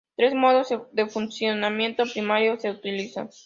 [0.17, 3.29] Tres modos de funcionamiento primarios se utilizan.